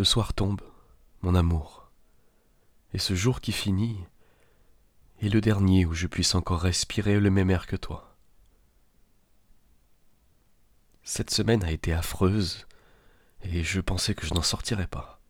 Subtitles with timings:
[0.00, 0.62] Le soir tombe,
[1.20, 1.90] mon amour,
[2.94, 4.02] et ce jour qui finit
[5.20, 8.16] est le dernier où je puisse encore respirer le même air que toi.
[11.02, 12.66] Cette semaine a été affreuse,
[13.42, 15.20] et je pensais que je n'en sortirais pas.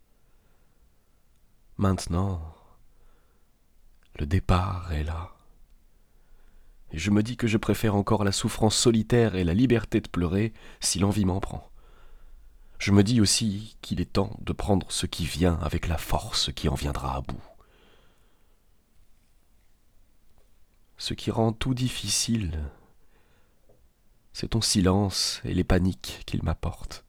[1.77, 2.55] Maintenant,
[4.21, 5.35] le départ est là.
[6.93, 10.09] Et je me dis que je préfère encore la souffrance solitaire et la liberté de
[10.09, 11.70] pleurer si l'envie m'en prend.
[12.81, 16.51] Je me dis aussi qu'il est temps de prendre ce qui vient avec la force
[16.51, 17.43] qui en viendra à bout.
[20.97, 22.59] Ce qui rend tout difficile,
[24.33, 27.05] c'est ton silence et les paniques qu'il m'apporte.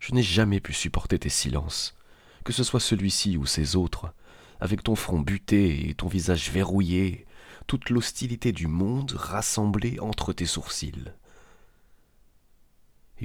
[0.00, 1.96] Je n'ai jamais pu supporter tes silences,
[2.44, 4.12] que ce soit celui-ci ou ces autres,
[4.60, 7.26] avec ton front buté et ton visage verrouillé,
[7.66, 11.10] toute l'hostilité du monde rassemblée entre tes sourcils.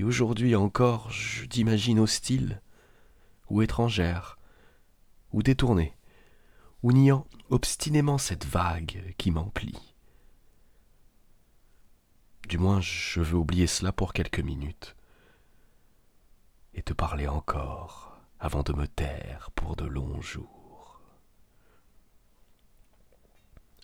[0.03, 2.61] Aujourd'hui encore, je t'imagine hostile,
[3.49, 4.37] ou étrangère,
[5.31, 5.95] ou détournée,
[6.83, 9.95] ou niant obstinément cette vague qui m'emplit.
[12.47, 14.95] Du moins, je veux oublier cela pour quelques minutes,
[16.73, 21.02] et te parler encore avant de me taire pour de longs jours.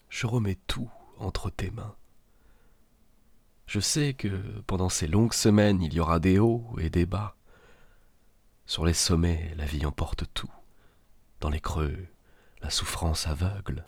[0.09, 1.95] Je remets tout entre tes mains.
[3.67, 4.27] Je sais que
[4.65, 7.35] pendant ces longues semaines il y aura des hauts et des bas.
[8.65, 10.51] Sur les sommets, la vie emporte tout.
[11.41, 12.07] Dans les creux,
[12.61, 13.85] la souffrance aveugle.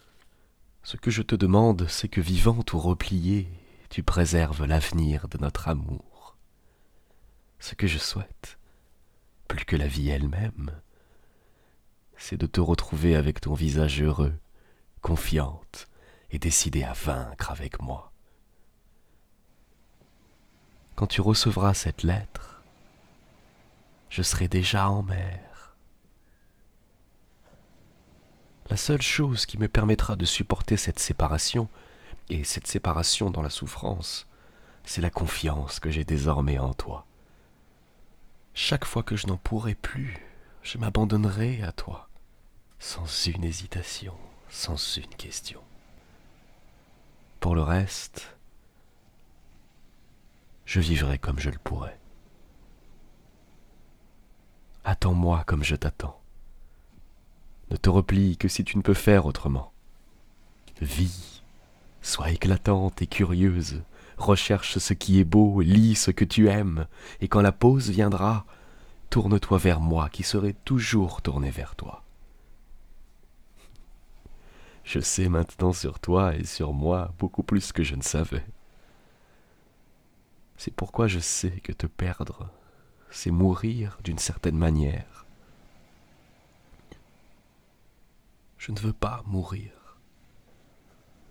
[0.84, 3.50] Ce que je te demande, c'est que vivante ou repliée,
[3.90, 6.36] tu préserves l'avenir de notre amour.
[7.60, 8.58] Ce que je souhaite,
[9.48, 10.72] plus que la vie elle-même,
[12.18, 14.38] c'est de te retrouver avec ton visage heureux,
[15.02, 15.88] confiante
[16.32, 18.09] et décidée à vaincre avec moi.
[21.00, 22.62] Quand tu recevras cette lettre,
[24.10, 25.74] je serai déjà en mer.
[28.70, 31.70] La seule chose qui me permettra de supporter cette séparation,
[32.28, 34.28] et cette séparation dans la souffrance,
[34.84, 37.06] c'est la confiance que j'ai désormais en toi.
[38.54, 40.28] Chaque fois que je n'en pourrai plus,
[40.64, 42.10] je m'abandonnerai à toi,
[42.78, 44.18] sans une hésitation,
[44.50, 45.62] sans une question.
[47.40, 48.36] Pour le reste,
[50.70, 51.98] je vivrai comme je le pourrai.
[54.84, 56.22] Attends-moi comme je t'attends.
[57.72, 59.74] Ne te replie que si tu ne peux faire autrement.
[60.80, 61.42] Vis,
[62.04, 63.82] sois éclatante et curieuse,
[64.20, 66.86] recherche ce qui est beau, lis ce que tu aimes,
[67.20, 68.46] et quand la pause viendra,
[69.10, 72.04] tourne-toi vers moi qui serai toujours tourné vers toi.
[74.84, 78.46] Je sais maintenant sur toi et sur moi beaucoup plus que je ne savais.
[80.60, 82.52] C'est pourquoi je sais que te perdre,
[83.10, 85.26] c'est mourir d'une certaine manière.
[88.58, 89.72] Je ne veux pas mourir.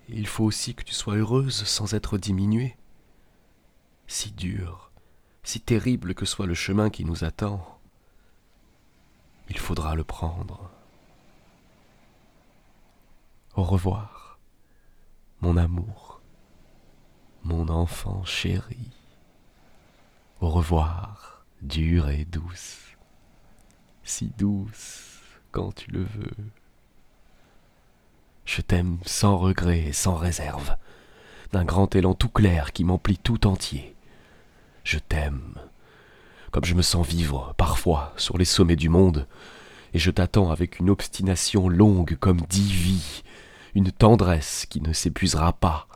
[0.08, 2.78] il faut aussi que tu sois heureuse sans être diminuée.
[4.06, 4.90] Si dur,
[5.42, 7.78] si terrible que soit le chemin qui nous attend,
[9.50, 10.70] il faudra le prendre.
[13.56, 14.38] Au revoir,
[15.42, 16.22] mon amour,
[17.44, 18.97] mon enfant chéri.
[20.40, 22.78] Au revoir, dure et douce,
[24.04, 25.18] si douce
[25.50, 26.36] quand tu le veux.
[28.44, 30.76] Je t'aime sans regret et sans réserve,
[31.50, 33.96] d'un grand élan tout clair qui m'emplit tout entier.
[34.84, 35.54] Je t'aime,
[36.52, 39.26] comme je me sens vivre parfois sur les sommets du monde,
[39.92, 43.24] et je t'attends avec une obstination longue comme dix vies,
[43.74, 45.87] une tendresse qui ne s'épuisera pas,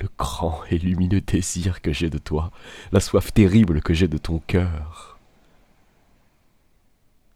[0.00, 2.50] le grand et lumineux désir que j'ai de toi,
[2.92, 5.18] la soif terrible que j'ai de ton cœur.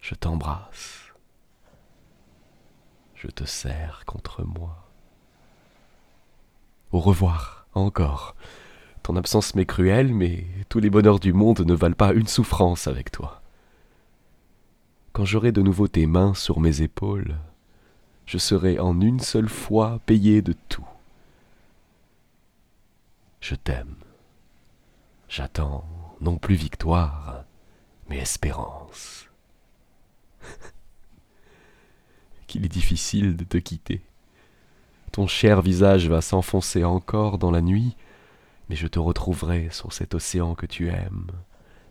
[0.00, 1.12] Je t'embrasse.
[3.14, 4.88] Je te serre contre moi.
[6.92, 8.34] Au revoir, encore.
[9.02, 12.86] Ton absence m'est cruelle, mais tous les bonheurs du monde ne valent pas une souffrance
[12.86, 13.42] avec toi.
[15.12, 17.36] Quand j'aurai de nouveau tes mains sur mes épaules,
[18.24, 20.87] je serai en une seule fois payé de tout.
[23.40, 23.96] Je t'aime.
[25.28, 25.84] J'attends
[26.20, 27.44] non plus victoire,
[28.08, 29.26] mais espérance.
[32.46, 34.02] Qu'il est difficile de te quitter.
[35.12, 37.96] Ton cher visage va s'enfoncer encore dans la nuit,
[38.68, 41.30] mais je te retrouverai sur cet océan que tu aimes,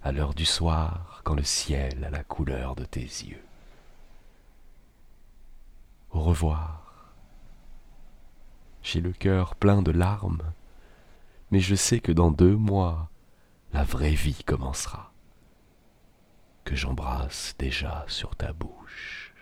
[0.03, 3.43] à l'heure du soir, quand le ciel a la couleur de tes yeux.
[6.11, 7.13] Au revoir.
[8.81, 10.41] J'ai le cœur plein de larmes,
[11.51, 13.09] mais je sais que dans deux mois,
[13.73, 15.11] la vraie vie commencera.
[16.65, 19.33] que j'embrasse déjà sur ta bouche.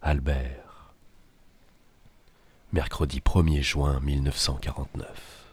[0.00, 0.94] Albert,
[2.72, 5.47] mercredi 1er juin 1949.